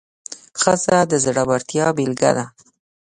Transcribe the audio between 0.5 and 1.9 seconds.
ښځه د زړورتیا